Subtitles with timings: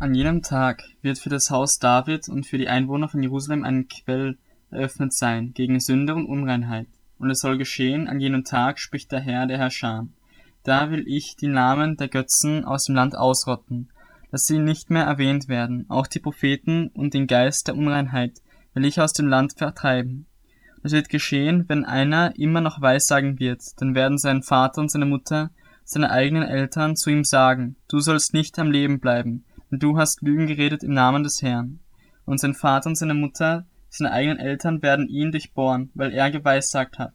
[0.00, 3.86] An jenem Tag wird für das Haus David und für die Einwohner von Jerusalem ein
[3.86, 4.38] Quell
[4.70, 6.86] eröffnet sein gegen Sünde und Unreinheit.
[7.18, 10.08] Und es soll geschehen, an jenem Tag, spricht der Herr, der Herrscher.
[10.62, 13.90] Da will ich die Namen der Götzen aus dem Land ausrotten,
[14.30, 18.40] dass sie nicht mehr erwähnt werden, auch die Propheten und den Geist der Unreinheit
[18.72, 20.24] will ich aus dem Land vertreiben.
[20.82, 25.04] Es wird geschehen, wenn einer immer noch Weissagen wird, dann werden sein Vater und seine
[25.04, 25.50] Mutter,
[25.84, 30.22] seine eigenen Eltern zu ihm sagen, du sollst nicht am Leben bleiben, denn du hast
[30.22, 31.80] Lügen geredet im Namen des Herrn.
[32.24, 36.98] Und sein Vater und seine Mutter, seine eigenen Eltern werden ihn durchbohren, weil er geweissagt
[36.98, 37.14] hat.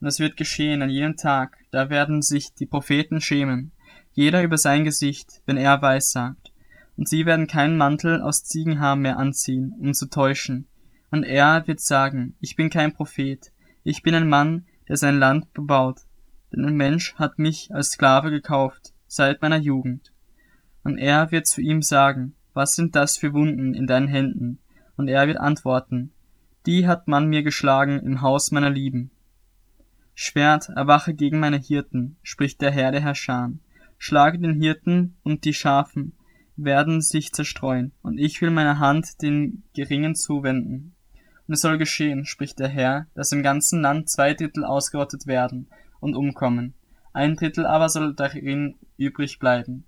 [0.00, 3.72] Und es wird geschehen an jenem Tag, da werden sich die Propheten schämen,
[4.12, 6.52] jeder über sein Gesicht, wenn er weissagt.
[6.96, 10.68] Und sie werden keinen Mantel aus Ziegenhaar mehr anziehen, um zu täuschen,
[11.14, 13.52] und er wird sagen, ich bin kein Prophet,
[13.84, 16.00] ich bin ein Mann, der sein Land bebaut,
[16.50, 20.12] denn ein Mensch hat mich als Sklave gekauft, seit meiner Jugend.
[20.84, 24.58] Und er wird zu ihm sagen, was sind das für Wunden in deinen Händen?
[24.96, 26.12] Und er wird antworten,
[26.66, 29.10] die hat man mir geschlagen im Haus meiner Lieben.
[30.14, 33.52] Schwert, erwache gegen meine Hirten, spricht der Herr der Herrscher.
[33.98, 36.12] Schlage den Hirten und die Schafen
[36.56, 40.94] werden sich zerstreuen, und ich will meine Hand den Geringen zuwenden.
[41.48, 45.68] Und es soll geschehen, spricht der Herr, dass im ganzen Land zwei Drittel ausgerottet werden
[46.00, 46.74] und umkommen,
[47.12, 49.84] ein Drittel aber soll darin übrig bleiben.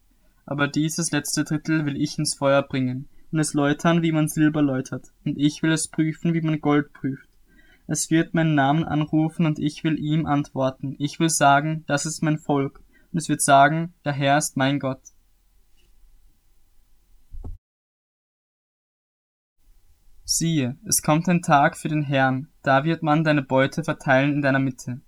[0.46, 4.62] Aber dieses letzte Drittel will ich ins Feuer bringen und es läutern, wie man Silber
[4.62, 7.28] läutert, und ich will es prüfen, wie man Gold prüft.
[7.88, 10.94] Es wird meinen Namen anrufen und ich will ihm antworten.
[10.98, 12.80] Ich will sagen, das ist mein Volk,
[13.12, 15.02] und es wird sagen, der Herr ist mein Gott.
[20.24, 24.42] Siehe, es kommt ein Tag für den Herrn, da wird man deine Beute verteilen in
[24.42, 25.00] deiner Mitte.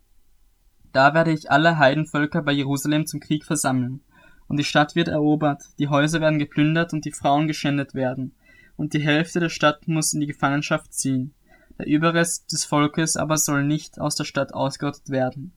[0.92, 4.00] Da werde ich alle Heidenvölker bei Jerusalem zum Krieg versammeln.
[4.48, 8.32] Und die Stadt wird erobert, die Häuser werden geplündert und die Frauen geschändet werden.
[8.76, 11.32] Und die Hälfte der Stadt muss in die Gefangenschaft ziehen.
[11.78, 15.52] Der Überrest des Volkes aber soll nicht aus der Stadt ausgerottet werden.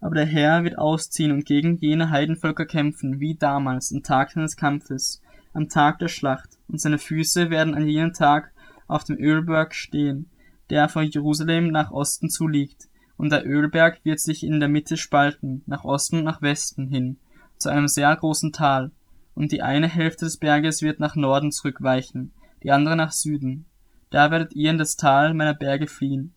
[0.00, 4.56] Aber der Herr wird ausziehen und gegen jene Heidenvölker kämpfen, wie damals, am Tag seines
[4.56, 5.20] Kampfes,
[5.52, 8.52] am Tag der Schlacht, und seine Füße werden an jenem Tag
[8.86, 10.30] auf dem Ölberg stehen,
[10.70, 15.62] der von Jerusalem nach Osten zuliegt, und der Ölberg wird sich in der Mitte spalten,
[15.66, 17.16] nach Osten und nach Westen hin,
[17.58, 18.90] zu einem sehr großen Tal,
[19.34, 22.32] und die eine Hälfte des Berges wird nach Norden zurückweichen,
[22.62, 23.66] die andere nach Süden.
[24.10, 26.34] Da werdet ihr in das Tal meiner Berge fliehen.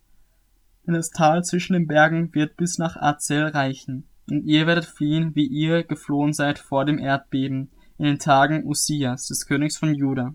[0.85, 5.35] Denn das Tal zwischen den Bergen wird bis nach Azel reichen, und ihr werdet fliehen,
[5.35, 10.33] wie ihr geflohen seid vor dem Erdbeben, in den Tagen Usias, des Königs von Juda.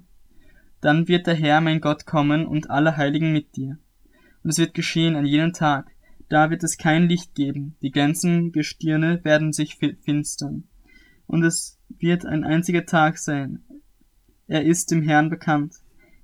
[0.80, 3.78] Dann wird der Herr mein Gott kommen und alle Heiligen mit dir.
[4.42, 5.90] Und es wird geschehen an jenem Tag,
[6.28, 10.64] da wird es kein Licht geben, die glänzenden Gestirne werden sich finstern.
[11.26, 13.64] Und es wird ein einziger Tag sein.
[14.46, 15.74] Er ist dem Herrn bekannt,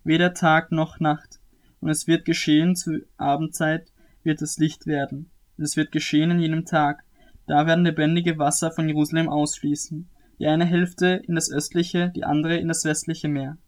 [0.05, 1.41] weder Tag noch Nacht.
[1.81, 3.93] Und es wird geschehen, zur Abendzeit
[4.23, 5.31] wird es Licht werden.
[5.59, 7.05] Und es wird geschehen an jenem Tag,
[7.47, 10.09] da werden lebendige Wasser von Jerusalem ausfließen,
[10.39, 13.59] die eine Hälfte in das östliche, die andere in das westliche Meer.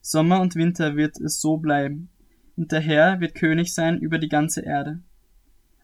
[0.00, 2.08] Sommer und Winter wird es so bleiben,
[2.56, 5.00] und der Herr wird König sein über die ganze Erde.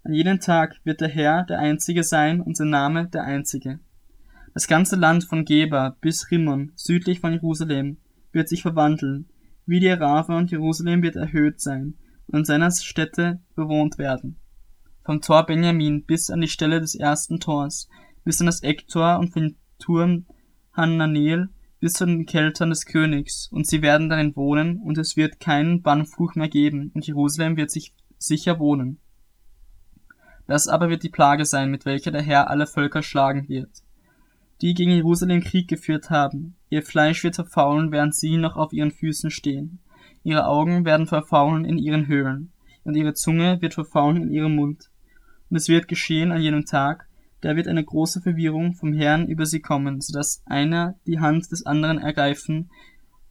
[0.04, 3.80] An jenem Tag wird der Herr der Einzige sein und sein Name der Einzige.
[4.54, 7.96] Das ganze Land von Geba bis Rimmon, südlich von Jerusalem,
[8.32, 9.28] wird sich verwandeln,
[9.64, 11.94] wie die Arave und Jerusalem wird erhöht sein
[12.26, 14.36] und in seiner Städte bewohnt werden.
[15.04, 17.88] Vom Tor Benjamin bis an die Stelle des ersten Tors,
[18.24, 20.26] bis an das Ecktor und vom Turm
[20.72, 21.48] Hananel
[21.80, 25.82] bis zu den Keltern des Königs, und sie werden darin wohnen, und es wird keinen
[25.82, 29.00] Bannfluch mehr geben, und Jerusalem wird sich sicher wohnen.
[30.46, 33.82] Das aber wird die Plage sein, mit welcher der Herr alle Völker schlagen wird,
[34.62, 36.54] die gegen Jerusalem Krieg geführt haben.
[36.70, 39.80] Ihr Fleisch wird verfaulen, während sie noch auf ihren Füßen stehen.
[40.22, 42.52] Ihre Augen werden verfaulen in ihren Höhlen,
[42.84, 44.90] und ihre Zunge wird verfaulen in ihrem Mund.
[45.50, 47.08] Und es wird geschehen an jenem Tag,
[47.40, 51.50] da wird eine große Verwirrung vom Herrn über sie kommen, so dass einer die Hand
[51.50, 52.70] des anderen ergreifen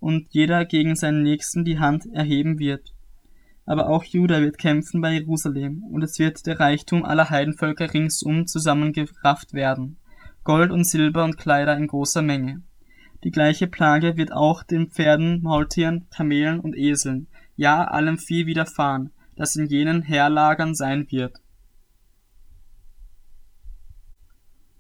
[0.01, 2.94] und jeder gegen seinen Nächsten die Hand erheben wird.
[3.66, 8.48] Aber auch Juda wird kämpfen bei Jerusalem, und es wird der Reichtum aller Heidenvölker ringsum
[8.48, 9.95] zusammengerafft werden,
[10.43, 12.63] Gold und Silber und Kleider in großer Menge.
[13.23, 19.11] Die gleiche Plage wird auch den Pferden, Maultieren, Kamelen und Eseln, ja allem Vieh widerfahren,
[19.35, 21.39] das in jenen Heerlagern sein wird.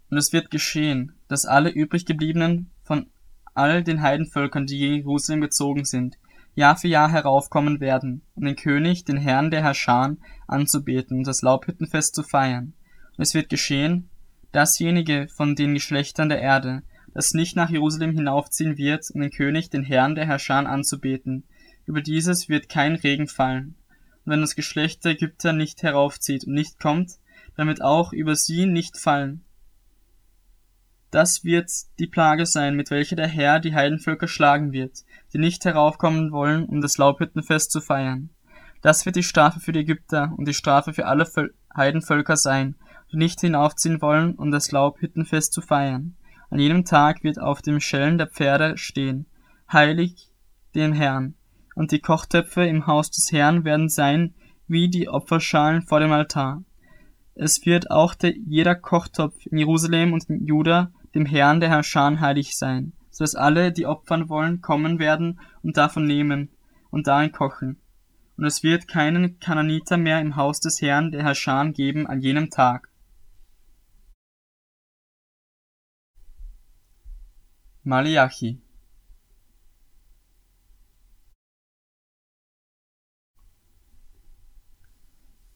[0.09, 3.07] Und es wird geschehen, dass alle übriggebliebenen von
[3.53, 6.17] all den Heidenvölkern, die gegen Jerusalem gezogen sind,
[6.53, 10.17] Jahr für Jahr heraufkommen werden, um den König, den Herrn der Herrscher,
[10.47, 12.73] anzubeten und das Laubhüttenfest zu feiern.
[13.15, 14.09] Und es wird geschehen,
[14.51, 16.83] dasjenige von den Geschlechtern der Erde,
[17.13, 21.43] das nicht nach Jerusalem hinaufziehen wird, um den König, den Herrn der Herrscher anzubeten.
[21.85, 23.75] Über dieses wird kein Regen fallen.
[24.25, 27.13] Und wenn das Geschlecht der Ägypter nicht heraufzieht und nicht kommt,
[27.55, 29.43] dann wird auch über sie nicht fallen.
[31.09, 31.69] Das wird
[31.99, 34.99] die Plage sein, mit welcher der Herr die Heidenvölker schlagen wird,
[35.33, 38.29] die nicht heraufkommen wollen, um das Laubhüttenfest zu feiern.
[38.81, 41.27] Das wird die Strafe für die Ägypter und die Strafe für alle
[41.75, 42.75] Heidenvölker sein,
[43.13, 46.15] nicht hinaufziehen wollen, um das Laubhüttenfest zu feiern.
[46.49, 49.25] An jenem Tag wird auf dem Schellen der Pferde stehen,
[49.71, 50.29] heilig
[50.75, 51.35] dem Herrn.
[51.75, 54.33] Und die Kochtöpfe im Haus des Herrn werden sein
[54.67, 56.63] wie die Opferschalen vor dem Altar.
[57.35, 62.19] Es wird auch der, jeder Kochtopf in Jerusalem und in Juda dem Herrn der Herrscher
[62.19, 66.49] heilig sein, so dass alle, die opfern wollen, kommen werden und davon nehmen
[66.89, 67.79] und darin kochen.
[68.37, 72.49] Und es wird keinen Kananiter mehr im Haus des Herrn der Herrscher geben an jenem
[72.49, 72.89] Tag.
[77.83, 78.61] Malachi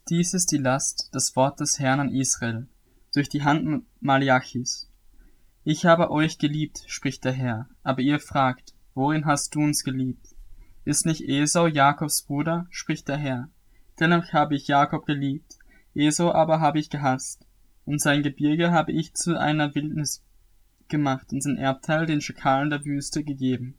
[0.10, 2.68] Dies ist die Last, das Wort des Herrn an Israel,
[3.14, 4.90] durch die Hand Malachis.
[5.64, 10.36] Ich habe euch geliebt, spricht der Herr, aber ihr fragt, worin hast du uns geliebt?
[10.84, 13.50] Ist nicht Esau Jakobs Bruder, spricht der Herr.
[14.00, 15.60] Dennoch habe ich Jakob geliebt,
[15.94, 17.46] Esau aber habe ich gehasst,
[17.86, 20.25] und sein Gebirge habe ich zu einer Wildnis
[20.90, 23.78] gemacht und sein Erbteil den Schakalen der Wüste gegeben.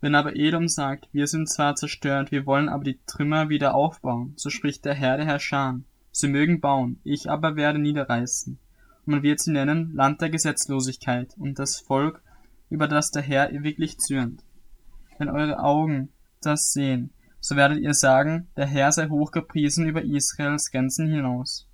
[0.00, 4.32] Wenn aber Edom sagt, wir sind zwar zerstört, wir wollen aber die Trümmer wieder aufbauen,
[4.36, 5.80] so spricht der Herr der Herrscher.
[6.10, 8.58] Sie mögen bauen, ich aber werde niederreißen.
[9.06, 12.22] Und man wird sie nennen Land der Gesetzlosigkeit und das Volk,
[12.70, 14.42] über das der Herr ewiglich zürnt.
[15.18, 16.08] Wenn eure Augen
[16.40, 21.68] das sehen, so werdet ihr sagen, der Herr sei hochgepriesen über Israels Grenzen hinaus.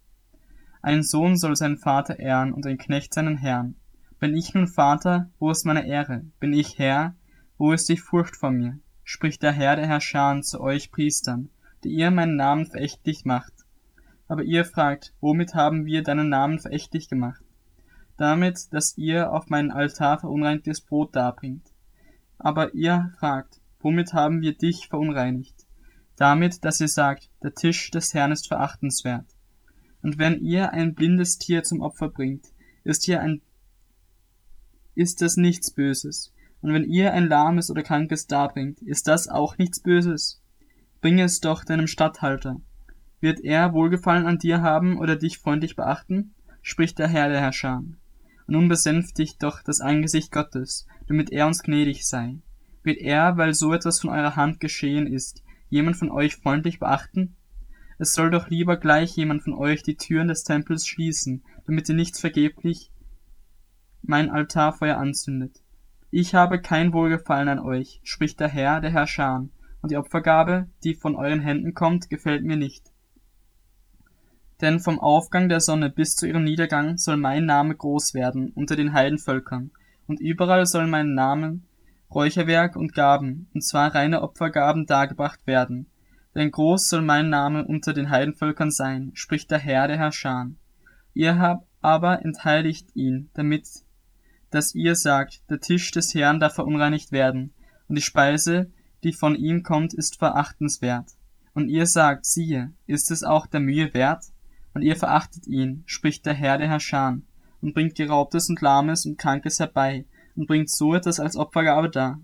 [0.83, 3.77] Ein Sohn soll seinen Vater ehren und ein Knecht seinen Herrn.
[4.27, 6.25] Bin ich nun Vater, wo ist meine Ehre?
[6.41, 7.15] Bin ich Herr,
[7.59, 8.81] wo ist die Furcht vor mir?
[9.05, 11.49] Spricht der Herr der Herrscher zu euch Priestern,
[11.85, 13.53] die ihr meinen Namen verächtlich macht.
[14.27, 17.41] Aber ihr fragt, womit haben wir deinen Namen verächtlich gemacht?
[18.17, 21.73] Damit, dass ihr auf meinen Altar verunreinigtes Brot darbringt.
[22.37, 25.55] Aber ihr fragt, womit haben wir dich verunreinigt?
[26.17, 29.37] Damit, dass ihr sagt, der Tisch des Herrn ist verachtenswert.
[30.03, 32.47] Und wenn ihr ein blindes Tier zum Opfer bringt,
[32.83, 33.41] ist hier ein
[34.97, 36.33] ist das nichts Böses.
[36.63, 40.43] Und wenn ihr ein lahmes oder krankes darbringt, ist das auch nichts Böses.
[41.01, 42.57] Bringe es doch deinem Statthalter.
[43.21, 46.35] Wird er Wohlgefallen an dir haben oder dich freundlich beachten?
[46.63, 47.77] spricht der Herr der Herrscher.
[47.79, 47.97] Und
[48.49, 52.39] nun besänftigt doch das Angesicht Gottes, damit er uns gnädig sei.
[52.83, 57.37] Wird er, weil so etwas von eurer Hand geschehen ist, jemand von euch freundlich beachten?
[57.99, 61.95] Es soll doch lieber gleich jemand von euch die Türen des Tempels schließen, damit ihr
[61.95, 62.91] nichts vergeblich
[64.09, 65.63] mein Altarfeuer anzündet.
[66.11, 69.49] Ich habe kein Wohlgefallen an euch, spricht der Herr, der Herrscher,
[69.83, 72.91] und die Opfergabe, die von euren Händen kommt, gefällt mir nicht.
[74.61, 78.77] Denn vom Aufgang der Sonne bis zu ihrem Niedergang soll mein Name groß werden unter
[78.77, 79.71] den Heidenvölkern,
[80.07, 81.67] und überall soll mein Namen,
[82.15, 85.91] Räucherwerk und Gaben, und zwar reine Opfergaben dargebracht werden.
[86.35, 90.51] Denn groß soll mein Name unter den Heidenvölkern sein, spricht der Herr, der Herrscher.
[91.15, 93.67] Ihr habt aber entheiligt ihn, damit
[94.57, 97.53] dass ihr sagt, der Tisch des Herrn darf verunreinigt werden,
[97.89, 98.71] und die Speise,
[99.05, 101.11] die von ihm kommt, ist verachtenswert.
[101.53, 104.25] Und ihr sagt, siehe, ist es auch der Mühe wert?
[104.73, 107.19] Und ihr verachtet ihn, spricht der Herr der Herrscher,
[107.61, 112.19] und bringt Geraubtes und Lahmes und Krankes herbei, und bringt so etwas als Opfergabe dar.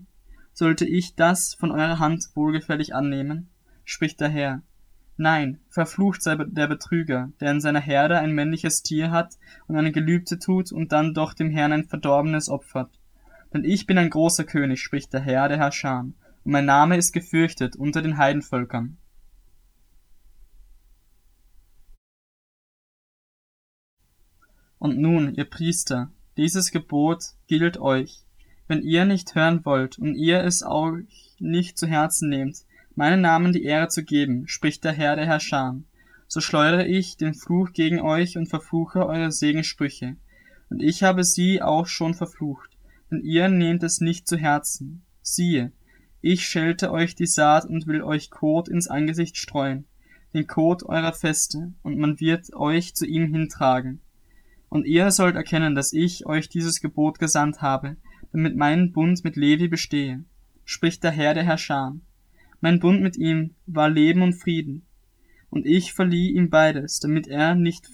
[0.53, 3.51] Sollte ich das von eurer Hand wohlgefällig annehmen?
[3.85, 4.63] spricht der Herr,
[5.15, 9.91] Nein, verflucht sei der Betrüger, der in seiner Herde ein männliches Tier hat und eine
[9.91, 12.99] Gelübde tut und dann doch dem Herrn ein verdorbenes opfert.
[13.53, 17.11] Denn ich bin ein großer König, spricht der Herr der Herrscher, und mein Name ist
[17.11, 18.97] gefürchtet unter den Heidenvölkern.
[24.79, 28.25] Und nun, ihr Priester, dieses Gebot gilt euch.
[28.67, 33.53] Wenn ihr nicht hören wollt und ihr es euch nicht zu Herzen nehmt, meinen Namen
[33.53, 35.79] die Ehre zu geben, spricht der Herr der Herrscher.
[36.27, 40.15] So schleudere ich den Fluch gegen euch und verfluche eure Segensprüche.
[40.69, 42.77] Und ich habe sie auch schon verflucht,
[43.11, 45.03] denn ihr nehmt es nicht zu Herzen.
[45.21, 45.71] Siehe,
[46.21, 49.85] ich schelte euch die Saat und will euch Kot ins Angesicht streuen,
[50.33, 53.99] den Kot eurer Feste, und man wird euch zu ihm hintragen.
[54.69, 57.97] Und ihr sollt erkennen, dass ich euch dieses Gebot gesandt habe,
[58.31, 60.23] damit mein Bund mit Levi bestehe,
[60.65, 61.95] spricht der Herr der Herrscher.
[62.63, 64.85] Mein Bund mit ihm war Leben und Frieden.
[65.49, 67.89] Und ich verlieh ihm beides, damit er nicht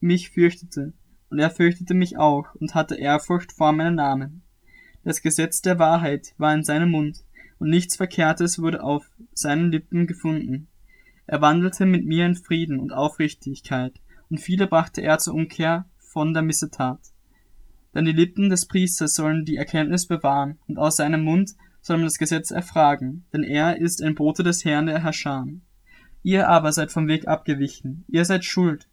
[0.00, 0.94] mich fürchtete,
[1.28, 4.40] und er fürchtete mich auch und hatte Ehrfurcht vor meinem Namen.
[5.04, 7.24] Das Gesetz der Wahrheit war in seinem Mund,
[7.58, 9.04] und nichts Verkehrtes wurde auf
[9.34, 10.68] seinen Lippen gefunden.
[11.26, 16.32] Er wandelte mit mir in Frieden und Aufrichtigkeit, und viele brachte er zur Umkehr von
[16.32, 17.00] der Missetat.
[17.94, 21.54] Denn die Lippen des Priesters sollen die Erkenntnis bewahren, und aus seinem Mund
[21.88, 25.46] man das Gesetz erfragen, denn er ist ein Bote des Herrn der Herrscher.
[26.22, 28.86] Ihr aber seid vom Weg abgewichen, ihr seid schuld,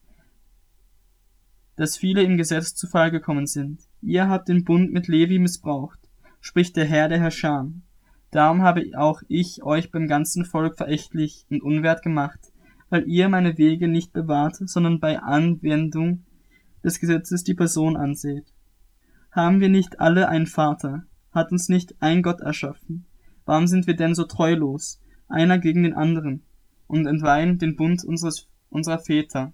[1.75, 3.82] dass viele im Gesetz zu Fall gekommen sind.
[4.01, 6.00] Ihr habt den Bund mit Levi missbraucht,
[6.41, 7.70] spricht der Herr der Herrscher.
[8.32, 12.39] Darum habe auch ich euch beim ganzen Volk verächtlich und unwert gemacht,
[12.89, 16.25] weil ihr meine Wege nicht bewahrt, sondern bei Anwendung
[16.84, 18.53] des Gesetzes die Person anseht.
[19.32, 21.03] Haben wir nicht alle einen Vater?
[21.38, 23.06] Hat uns nicht ein Gott erschaffen?
[23.46, 26.41] Warum sind wir denn so treulos, einer gegen den anderen,
[26.88, 29.53] und entweihen den Bund unseres, unserer Väter?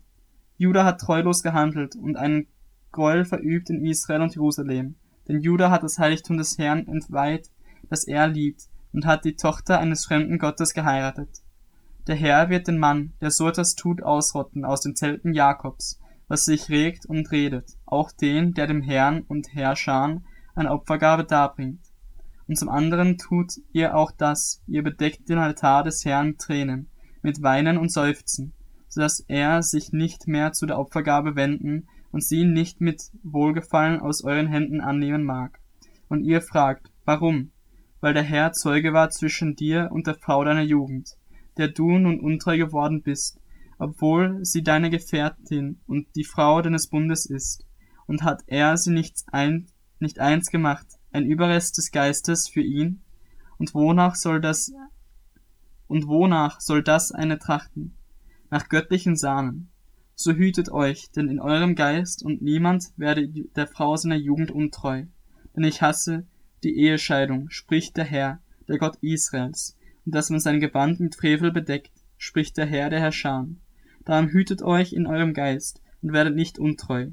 [0.56, 2.48] Juda hat treulos gehandelt und einen
[2.94, 4.96] Gräuel verübt in Israel und Jerusalem.
[5.28, 7.52] Denn Juda hat das Heiligtum des Herrn entweiht,
[7.90, 11.42] das er liebt, und hat die Tochter eines fremden Gottes geheiratet.
[12.08, 16.00] Der Herr wird den Mann, der so etwas tut, ausrotten aus den Zelten Jakobs,
[16.30, 20.24] was sich regt und redet, auch den, der dem Herrn und Herrscharen
[20.56, 21.82] eine Opfergabe darbringt.
[22.48, 26.88] Und zum anderen tut ihr auch das, ihr bedeckt den Altar des Herrn mit Tränen,
[27.22, 28.54] mit Weinen und Seufzen,
[28.90, 34.00] so dass er sich nicht mehr zu der Opfergabe wenden und sie nicht mit Wohlgefallen
[34.00, 35.60] aus euren Händen annehmen mag.
[36.10, 37.52] Und ihr fragt, warum?
[38.02, 41.16] Weil der Herr Zeuge war zwischen dir und der Frau deiner Jugend,
[41.58, 43.40] der du nun untreu geworden bist,
[43.80, 47.66] obwohl sie deine Gefährtin und die Frau deines Bundes ist.
[48.06, 49.68] Und hat er sie nicht, ein,
[50.04, 53.02] nicht eins gemacht, ein Überrest des Geistes für ihn?
[53.58, 54.72] Und wonach soll das,
[55.88, 57.98] und wonach soll das eine trachten?
[58.54, 59.72] nach göttlichen Samen.
[60.14, 65.06] So hütet euch, denn in eurem Geist und niemand werde der Frau seiner Jugend untreu.
[65.56, 66.28] Denn ich hasse
[66.64, 71.52] die Ehescheidung, spricht der Herr, der Gott Israels, und dass man sein Gewand mit Frevel
[71.52, 73.48] bedeckt, spricht der Herr der Herrscher.
[74.06, 77.10] Darum hütet euch in eurem Geist und werdet nicht untreu.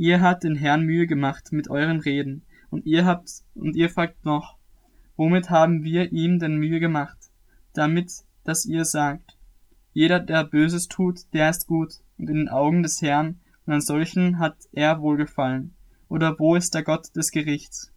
[0.00, 4.24] Ihr habt den Herrn Mühe gemacht mit euren Reden, und ihr habt, und ihr fragt
[4.24, 4.56] noch,
[5.16, 7.18] womit haben wir ihm denn Mühe gemacht?
[7.72, 8.12] Damit,
[8.44, 9.36] dass ihr sagt,
[9.92, 13.80] jeder, der Böses tut, der ist gut, und in den Augen des Herrn, und an
[13.80, 15.74] solchen hat er wohlgefallen.
[16.08, 17.92] Oder wo ist der Gott des Gerichts?